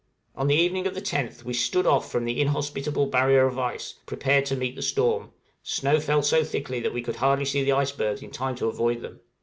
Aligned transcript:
On 0.35 0.47
the 0.47 0.55
evening 0.55 0.87
of 0.87 0.95
the 0.95 1.01
10th 1.03 1.43
we 1.43 1.53
stood 1.53 1.85
off 1.85 2.11
from 2.11 2.25
the 2.25 2.41
inhospitable 2.41 3.05
barrier 3.05 3.45
of 3.45 3.59
ice, 3.59 3.99
prepared 4.07 4.47
to 4.47 4.55
meet 4.55 4.75
the 4.75 4.81
storm; 4.81 5.29
snow 5.61 5.99
fell 5.99 6.23
so 6.23 6.43
thickly 6.43 6.79
that 6.79 6.91
we 6.91 7.03
could 7.03 7.17
hardly 7.17 7.45
see 7.45 7.63
the 7.63 7.73
icebergs 7.73 8.23
in 8.23 8.31
time 8.31 8.55
to 8.55 8.65
avoid 8.65 9.03
them. 9.03 9.19